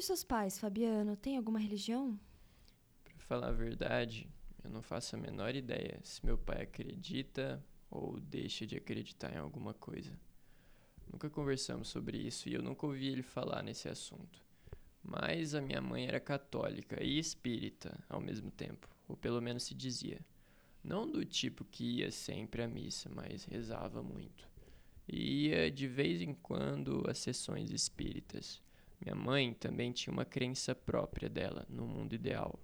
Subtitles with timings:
[0.00, 2.18] E seus pais, Fabiano, têm alguma religião?
[3.04, 4.26] Pra falar a verdade,
[4.64, 9.36] eu não faço a menor ideia se meu pai acredita ou deixa de acreditar em
[9.36, 10.18] alguma coisa.
[11.12, 14.42] Nunca conversamos sobre isso e eu nunca ouvi ele falar nesse assunto.
[15.02, 19.74] Mas a minha mãe era católica e espírita ao mesmo tempo, ou pelo menos se
[19.74, 20.18] dizia.
[20.82, 24.48] Não do tipo que ia sempre à missa, mas rezava muito.
[25.06, 28.62] E ia de vez em quando às sessões espíritas.
[29.00, 32.60] Minha mãe também tinha uma crença própria dela no mundo ideal,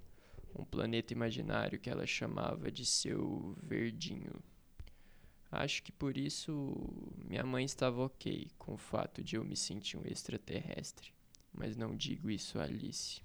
[0.55, 4.35] um planeta imaginário que ela chamava de seu verdinho.
[5.51, 6.75] Acho que por isso
[7.25, 11.13] minha mãe estava ok com o fato de eu me sentir um extraterrestre,
[11.53, 13.23] mas não digo isso a Alice.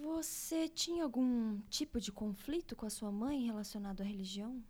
[0.00, 4.62] Você tinha algum tipo de conflito com a sua mãe relacionado à religião?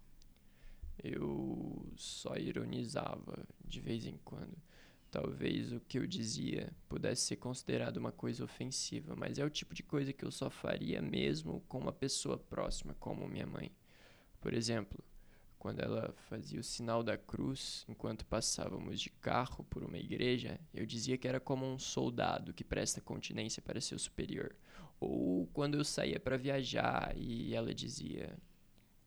[1.02, 4.56] Eu só ironizava de vez em quando.
[5.14, 9.72] Talvez o que eu dizia pudesse ser considerado uma coisa ofensiva, mas é o tipo
[9.72, 13.70] de coisa que eu só faria mesmo com uma pessoa próxima, como minha mãe.
[14.40, 14.98] Por exemplo,
[15.56, 20.84] quando ela fazia o sinal da cruz enquanto passávamos de carro por uma igreja, eu
[20.84, 24.56] dizia que era como um soldado que presta continência para seu superior.
[24.98, 28.36] Ou quando eu saía para viajar e ela dizia: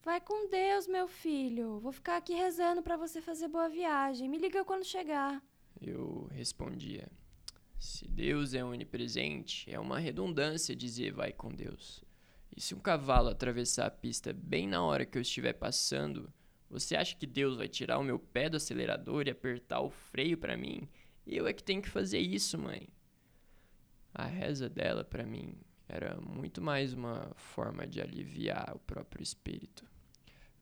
[0.04, 1.82] Vai com Deus, meu filho.
[1.82, 4.30] Vou ficar aqui rezando para você fazer boa viagem.
[4.30, 5.44] Me liga quando chegar.
[5.82, 7.08] Eu respondia:
[7.78, 12.04] Se Deus é onipresente, é uma redundância dizer vai com Deus.
[12.56, 16.34] E se um cavalo atravessar a pista bem na hora que eu estiver passando,
[16.70, 20.38] você acha que Deus vai tirar o meu pé do acelerador e apertar o freio
[20.38, 20.90] para mim?
[21.26, 22.88] Eu é que tenho que fazer isso, mãe.
[24.14, 25.56] A reza dela para mim
[25.88, 29.86] era muito mais uma forma de aliviar o próprio espírito.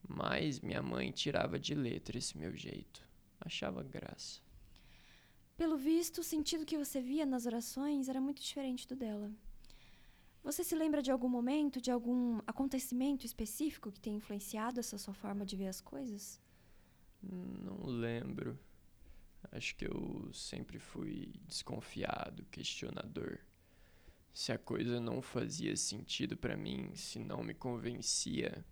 [0.06, 3.02] Mas minha mãe tirava de letra esse meu jeito.
[3.40, 4.45] Achava graça.
[5.56, 9.32] Pelo visto, o sentido que você via nas orações era muito diferente do dela.
[10.42, 15.14] Você se lembra de algum momento, de algum acontecimento específico que tenha influenciado essa sua
[15.14, 16.40] forma de ver as coisas?
[17.22, 18.58] Não lembro.
[19.50, 23.38] Acho que eu sempre fui desconfiado, questionador.
[24.32, 28.64] Se a coisa não fazia sentido para mim, se não me convencia,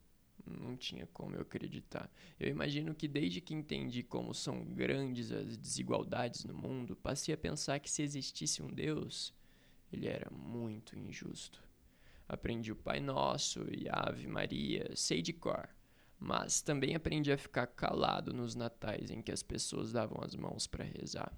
[0.47, 2.11] não tinha como eu acreditar.
[2.39, 7.39] Eu imagino que desde que entendi como são grandes as desigualdades no mundo, passei a
[7.39, 9.35] pensar que se existisse um Deus,
[9.93, 11.63] ele era muito injusto.
[12.29, 15.69] Aprendi o Pai Nosso e a Ave Maria, sei de cor,
[16.19, 20.67] mas também aprendi a ficar calado nos natais em que as pessoas davam as mãos
[20.67, 21.33] para rezar.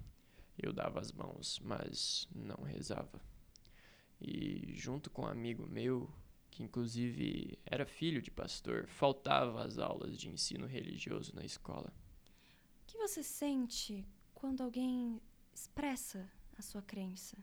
[0.57, 3.21] Eu dava as mãos, mas não rezava.
[4.19, 6.09] E junto com um amigo meu,
[6.49, 11.93] que inclusive era filho de pastor, faltava às aulas de ensino religioso na escola.
[12.83, 15.21] O que você sente quando alguém
[15.53, 17.37] expressa a sua crença?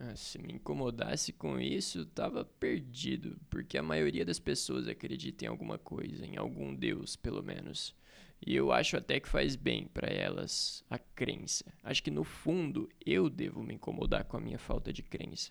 [0.00, 5.48] Ah, se me incomodasse com isso, estava perdido, porque a maioria das pessoas acredita em
[5.48, 7.96] alguma coisa, em algum Deus, pelo menos.
[8.40, 11.64] E eu acho até que faz bem para elas a crença.
[11.82, 15.50] Acho que no fundo eu devo me incomodar com a minha falta de crença.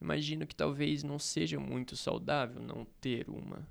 [0.00, 3.66] Imagino que talvez não seja muito saudável não ter uma.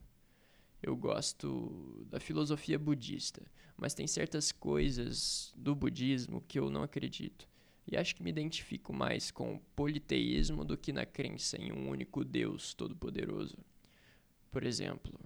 [0.81, 3.41] Eu gosto da filosofia budista,
[3.77, 7.47] mas tem certas coisas do budismo que eu não acredito.
[7.85, 11.89] E acho que me identifico mais com o politeísmo do que na crença em um
[11.89, 13.57] único Deus todo-poderoso.
[14.51, 15.19] Por exemplo,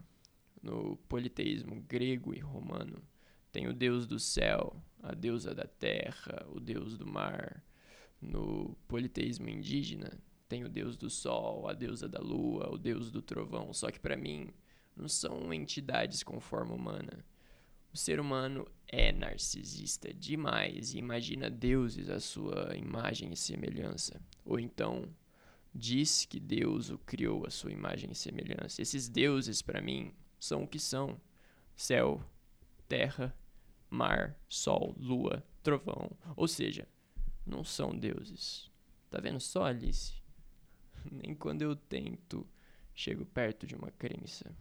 [0.62, 3.02] no politeísmo grego e romano,
[3.52, 7.63] tem o deus do céu, a deusa da terra, o deus do mar.
[8.19, 10.12] No politeísmo indígena,
[10.47, 13.74] tem o deus do sol, a deusa da lua, o deus do trovão.
[13.74, 14.50] Só que para mim,
[14.96, 17.25] não são entidades com forma humana.
[17.94, 24.22] O ser humano é narcisista demais e imagina deuses à sua imagem e semelhança.
[24.46, 25.07] Ou então
[25.74, 28.81] diz que Deus o criou à sua imagem e semelhança.
[28.81, 31.19] Esses deuses, para mim, são o que são:
[31.75, 32.24] céu,
[32.88, 33.36] terra,
[33.90, 36.12] mar, sol, lua, trovão.
[36.36, 36.88] Ou seja,
[37.46, 38.72] não são deuses.
[39.09, 40.13] Tá vendo só, Alice?
[41.11, 42.47] Nem quando eu tento
[42.94, 44.51] chego perto de uma crença.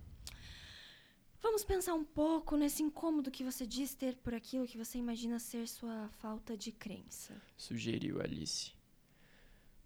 [1.40, 5.38] Vamos pensar um pouco nesse incômodo que você diz ter por aquilo que você imagina
[5.38, 7.40] ser sua falta de crença.
[7.56, 8.72] Sugeriu Alice.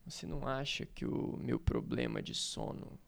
[0.06, 2.99] Você não acha que o meu problema de sono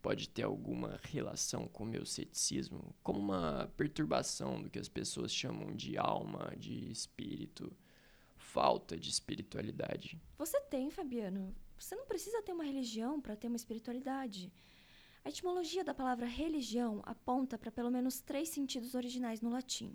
[0.00, 2.94] pode ter alguma relação com o meu ceticismo?
[3.02, 7.70] Como uma perturbação do que as pessoas chamam de alma, de espírito,
[8.46, 10.18] falta de espiritualidade?
[10.38, 11.54] Você tem, Fabiano.
[11.76, 14.52] Você não precisa ter uma religião para ter uma espiritualidade.
[15.24, 19.94] A etimologia da palavra religião aponta para pelo menos três sentidos originais no latim: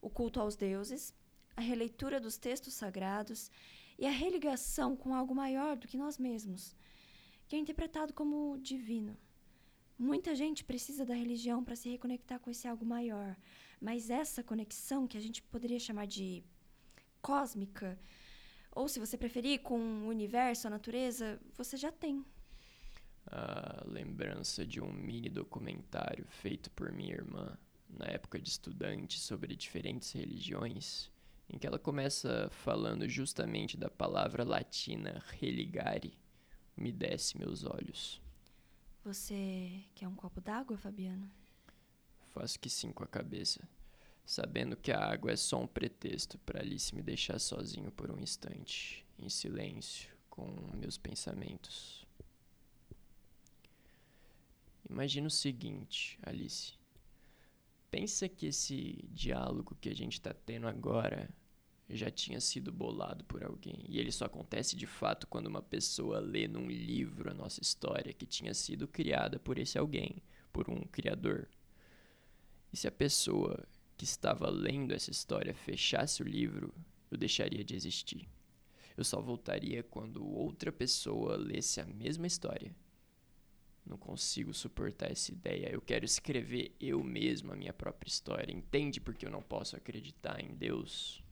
[0.00, 1.14] o culto aos deuses,
[1.54, 3.50] a releitura dos textos sagrados
[3.98, 6.74] e a religação com algo maior do que nós mesmos,
[7.46, 9.16] que é interpretado como divino.
[9.98, 13.36] Muita gente precisa da religião para se reconectar com esse algo maior,
[13.80, 16.42] mas essa conexão, que a gente poderia chamar de
[17.20, 17.98] cósmica,
[18.72, 22.24] ou se você preferir, com o universo, a natureza, você já tem.
[23.26, 29.56] A lembrança de um mini documentário feito por minha irmã na época de estudante sobre
[29.56, 31.10] diferentes religiões,
[31.48, 36.16] em que ela começa falando justamente da palavra latina religare,
[36.76, 38.20] me desce meus olhos.
[39.04, 41.30] Você quer um copo d'água, Fabiano?
[42.32, 43.66] Faço que sim com a cabeça,
[44.28, 48.20] sabendo que a água é só um pretexto para Alice me deixar sozinho por um
[48.20, 50.46] instante, em silêncio, com
[50.76, 52.06] meus pensamentos.
[54.86, 56.74] Imagina o seguinte, Alice.
[57.90, 61.30] Pensa que esse diálogo que a gente está tendo agora
[61.88, 63.82] já tinha sido bolado por alguém.
[63.88, 68.12] E ele só acontece de fato quando uma pessoa lê num livro a nossa história
[68.12, 70.22] que tinha sido criada por esse alguém,
[70.52, 71.48] por um criador.
[72.70, 73.66] E se a pessoa
[73.98, 76.72] que estava lendo essa história fechasse o livro,
[77.10, 78.26] eu deixaria de existir.
[78.96, 82.74] Eu só voltaria quando outra pessoa lesse a mesma história
[83.88, 85.70] não consigo suportar essa ideia.
[85.70, 88.52] Eu quero escrever eu mesmo a minha própria história.
[88.52, 91.22] Entende porque eu não posso acreditar em Deus?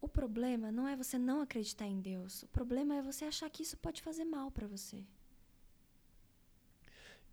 [0.00, 2.42] O problema não é você não acreditar em Deus.
[2.42, 5.04] O problema é você achar que isso pode fazer mal para você.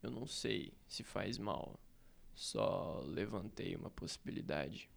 [0.02, 1.80] Eu não sei se faz mal.
[2.34, 4.90] Só levantei uma possibilidade.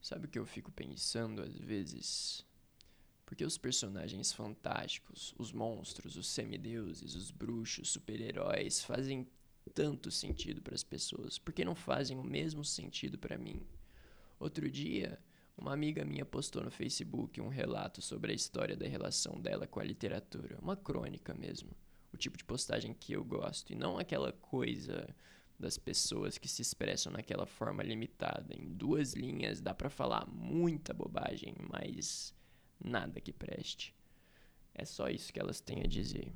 [0.00, 2.44] Sabe o que eu fico pensando às vezes?
[3.24, 9.26] Porque os personagens fantásticos, os monstros, os semideuses, os bruxos, super-heróis fazem
[9.72, 13.66] tanto sentido para as pessoas, porque não fazem o mesmo sentido para mim.
[14.38, 15.18] Outro dia,
[15.56, 19.80] uma amiga minha postou no Facebook um relato sobre a história da relação dela com
[19.80, 21.70] a literatura, uma crônica mesmo,
[22.12, 25.08] o tipo de postagem que eu gosto, e não aquela coisa
[25.58, 28.54] das pessoas que se expressam naquela forma limitada.
[28.54, 32.34] Em duas linhas dá para falar muita bobagem, mas
[32.82, 33.94] nada que preste.
[34.74, 36.32] É só isso que elas têm a dizer,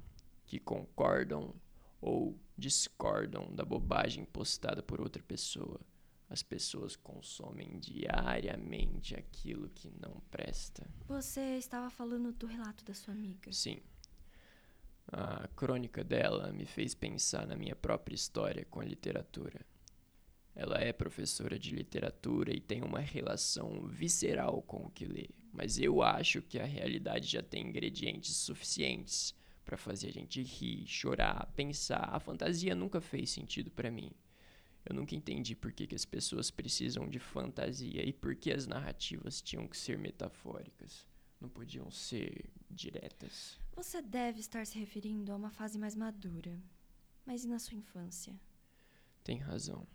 [0.47, 1.55] que concordam
[2.01, 5.81] ou discordam da bobagem postada por outra pessoa.
[6.31, 10.87] As pessoas consomem diariamente aquilo que não presta.
[11.07, 13.51] Você estava falando do relato da sua amiga.
[13.53, 13.81] Sim.
[15.11, 19.65] A crônica dela me fez pensar na minha própria história com a literatura.
[20.55, 25.79] Ela é professora de literatura e tem uma relação visceral com o que lê, mas
[25.79, 29.35] eu acho que a realidade já tem ingredientes suficientes
[29.65, 32.11] para fazer a gente rir, chorar, pensar.
[32.13, 34.11] A fantasia nunca fez sentido para mim.
[34.85, 38.67] Eu nunca entendi por que, que as pessoas precisam de fantasia e por que as
[38.67, 41.07] narrativas tinham que ser metafóricas.
[41.41, 43.59] Não podiam ser diretas.
[43.79, 46.61] Você deve estar se referindo a uma fase mais madura.
[47.25, 48.35] Mas e na sua infância?
[49.23, 49.87] Tem razão.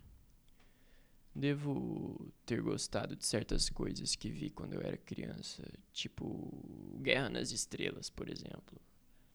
[1.36, 6.64] Devo ter gostado de certas coisas que vi quando eu era criança, tipo
[7.02, 8.80] Guerra nas Estrelas, por exemplo.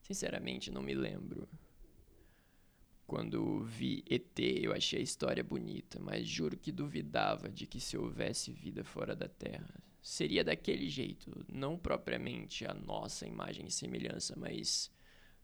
[0.00, 1.46] Sinceramente, não me lembro.
[3.08, 7.96] Quando vi ET, eu achei a história bonita, mas juro que duvidava de que se
[7.96, 14.34] houvesse vida fora da Terra, seria daquele jeito, não propriamente a nossa imagem e semelhança,
[14.36, 14.90] mas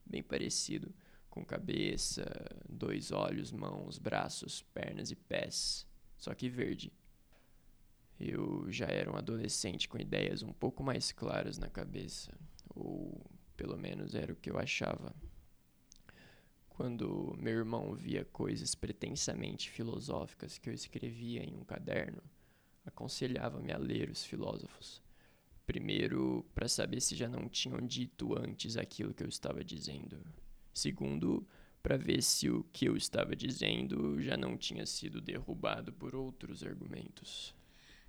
[0.04, 0.94] bem parecido,
[1.30, 2.24] com cabeça,
[2.68, 5.86] dois olhos, mãos, braços, pernas e pés
[6.18, 6.92] só que verde.
[8.20, 12.30] Eu já era um adolescente com ideias um pouco mais claras na cabeça,
[12.74, 13.24] ou
[13.56, 15.16] pelo menos era o que eu achava.
[16.74, 22.20] Quando meu irmão via coisas pretensamente filosóficas que eu escrevia em um caderno,
[22.84, 25.00] aconselhava-me a ler os filósofos.
[25.64, 30.20] Primeiro, para saber se já não tinham dito antes aquilo que eu estava dizendo.
[30.72, 31.46] Segundo,
[31.80, 36.64] para ver se o que eu estava dizendo já não tinha sido derrubado por outros
[36.64, 37.54] argumentos.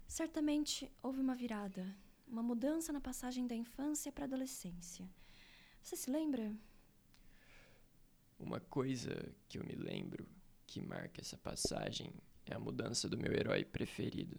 [0.07, 1.85] Certamente houve uma virada,
[2.27, 5.07] uma mudança na passagem da infância para a adolescência.
[5.83, 6.51] Você se lembra?
[8.37, 10.27] Uma coisa que eu me lembro
[10.67, 12.11] que marca essa passagem
[12.45, 14.37] é a mudança do meu herói preferido.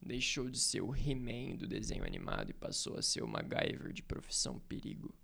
[0.00, 4.02] Deixou de ser o He-Man do desenho animado e passou a ser o MacGyver de
[4.02, 5.14] profissão perigo.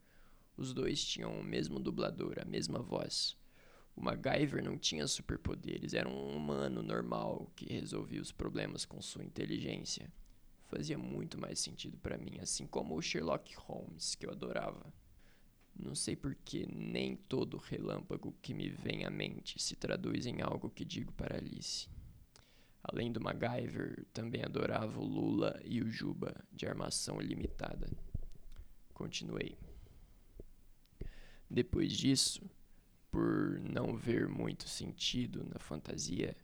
[0.57, 3.37] Os dois tinham o mesmo dublador, a mesma voz.
[3.97, 9.25] O MacGyver não tinha superpoderes, era um humano normal que resolvia os problemas com sua
[9.25, 10.13] inteligência.
[10.67, 14.93] Fazia muito mais sentido para mim, assim como o Sherlock Holmes, que eu adorava.
[15.77, 20.41] Não sei por que nem todo relâmpago que me vem à mente se traduz em
[20.41, 21.89] algo que digo para Alice.
[22.83, 27.91] Além do MacGyver, também adorava o Lula e o Juba, de armação limitada.
[28.93, 29.57] Continuei.
[31.51, 32.43] Depois disso,
[33.11, 36.37] por não ver muito sentido na fantasia,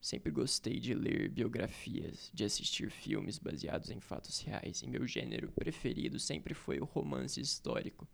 [0.00, 5.50] sempre gostei de ler biografias, de assistir filmes baseados em fatos reais, e meu gênero
[5.52, 8.08] preferido sempre foi o romance histórico.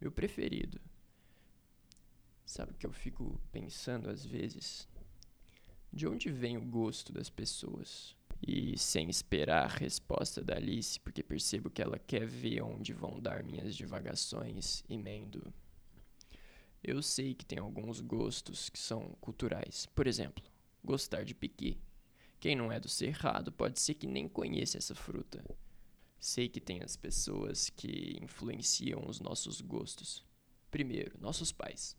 [0.00, 0.80] Meu preferido.
[2.44, 4.88] Sabe o que eu fico pensando às vezes?
[5.92, 8.14] De onde vem o gosto das pessoas?
[8.46, 13.18] E sem esperar a resposta da Alice, porque percebo que ela quer ver onde vão
[13.18, 15.52] dar minhas divagações, emendo.
[16.84, 19.86] Eu sei que tem alguns gostos que são culturais.
[19.86, 20.44] Por exemplo,
[20.84, 21.80] gostar de piqui.
[22.38, 25.42] Quem não é do cerrado pode ser que nem conheça essa fruta.
[26.18, 30.24] Sei que tem as pessoas que influenciam os nossos gostos.
[30.70, 31.96] Primeiro, nossos pais.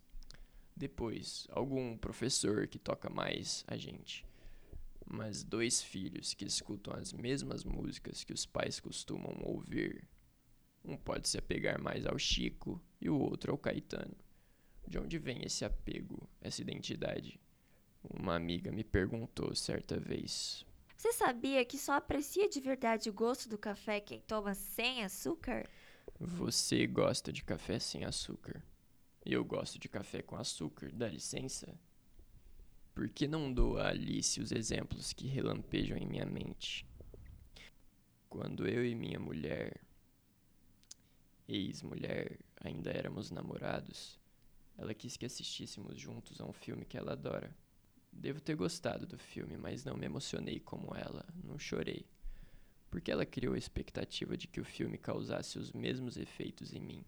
[0.75, 4.25] Depois, algum professor que toca mais a gente.
[5.05, 10.07] Mas dois filhos que escutam as mesmas músicas que os pais costumam ouvir.
[10.83, 14.15] Um pode se apegar mais ao Chico e o outro ao Caetano.
[14.87, 17.39] De onde vem esse apego, essa identidade?
[18.03, 20.65] Uma amiga me perguntou certa vez.
[20.97, 25.69] Você sabia que só aprecia de verdade o gosto do café quem toma sem açúcar?
[26.19, 28.63] Você gosta de café sem açúcar.
[29.23, 31.79] Eu gosto de café com açúcar, dá licença?
[32.95, 36.83] Por que não dou a Alice os exemplos que relampejam em minha mente?
[38.27, 39.79] Quando eu e minha mulher,
[41.47, 44.19] ex-mulher, ainda éramos namorados,
[44.75, 47.55] ela quis que assistíssemos juntos a um filme que ela adora.
[48.17, 52.03] Devo ter gostado do filme, mas não me emocionei como ela, não chorei.
[52.89, 57.05] Porque ela criou a expectativa de que o filme causasse os mesmos efeitos em mim.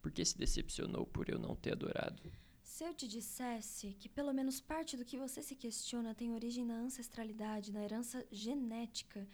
[0.00, 2.22] Por que se decepcionou por eu não ter adorado?
[2.62, 6.64] Se eu te dissesse que pelo menos parte do que você se questiona tem origem
[6.64, 9.26] na ancestralidade, na herança genética,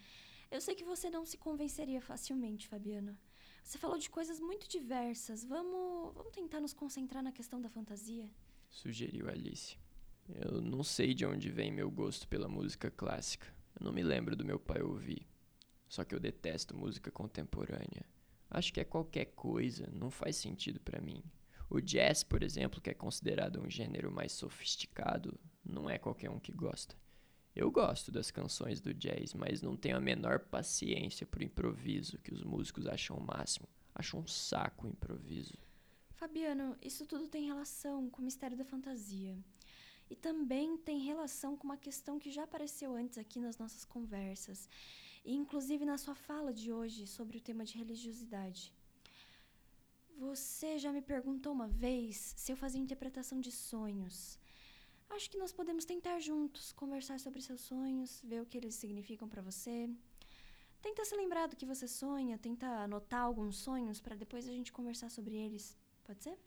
[0.49, 3.15] eu sei que você não se convenceria facilmente, Fabiana.
[3.63, 5.45] Você falou de coisas muito diversas.
[5.45, 8.27] Vamos, vamos tentar nos concentrar na questão da fantasia?
[8.69, 9.77] Sugeriu Alice.
[10.29, 13.47] Eu não sei de onde vem meu gosto pela música clássica.
[13.79, 15.27] Eu não me lembro do meu pai ouvir.
[15.87, 18.05] Só que eu detesto música contemporânea.
[18.49, 21.23] Acho que é qualquer coisa, não faz sentido para mim.
[21.69, 26.39] O jazz, por exemplo, que é considerado um gênero mais sofisticado, não é qualquer um
[26.39, 26.95] que gosta.
[27.55, 32.33] Eu gosto das canções do jazz, mas não tenho a menor paciência pro improviso, que
[32.33, 33.67] os músicos acham o máximo.
[33.93, 35.57] Acho um saco o improviso.
[36.15, 39.37] Fabiano, isso tudo tem relação com o mistério da fantasia.
[40.11, 44.67] E também tem relação com uma questão que já apareceu antes aqui nas nossas conversas
[45.23, 48.73] e inclusive na sua fala de hoje sobre o tema de religiosidade.
[50.17, 54.37] Você já me perguntou uma vez se eu fazia interpretação de sonhos.
[55.09, 59.29] Acho que nós podemos tentar juntos conversar sobre seus sonhos, ver o que eles significam
[59.29, 59.89] para você.
[60.81, 64.73] Tenta se lembrar do que você sonha, tenta anotar alguns sonhos para depois a gente
[64.73, 65.77] conversar sobre eles.
[66.03, 66.37] Pode ser?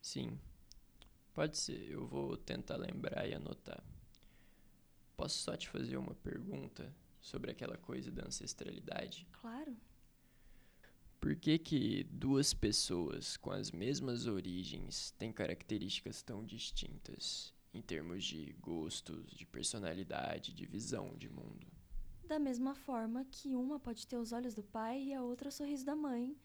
[0.00, 0.38] Sim,
[1.34, 1.90] pode ser.
[1.90, 3.82] Eu vou tentar lembrar e anotar.
[5.16, 6.92] Posso só te fazer uma pergunta?
[7.22, 9.26] sobre aquela coisa da ancestralidade?
[9.40, 9.74] Claro.
[11.20, 18.24] Por que, que duas pessoas com as mesmas origens têm características tão distintas em termos
[18.24, 21.66] de gostos, de personalidade, de visão de mundo?
[22.26, 25.52] Da mesma forma que uma pode ter os olhos do pai e a outra o
[25.52, 26.36] sorriso da mãe,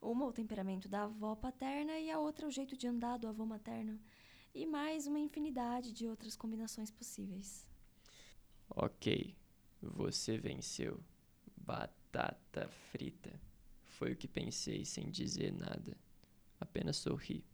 [0.00, 3.46] uma o temperamento da avó paterna e a outra o jeito de andar do avô
[3.46, 3.98] materno,
[4.54, 7.66] e mais uma infinidade de outras combinações possíveis.
[8.70, 9.36] Ok,
[9.80, 11.00] você venceu.
[11.56, 13.40] Batata frita.
[13.84, 15.96] Foi o que pensei sem dizer nada.
[16.60, 17.44] Apenas sorri.